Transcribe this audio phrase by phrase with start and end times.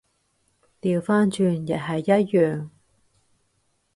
[0.79, 2.69] 掉返轉亦係一樣